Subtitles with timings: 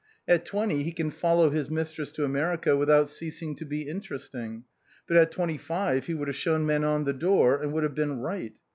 [0.27, 4.63] At twenty he can follow his mistress to America without ceasing to be interesting,
[5.07, 8.17] but at twenty five he would have shown Manon the door, and would have been
[8.17, 8.53] right.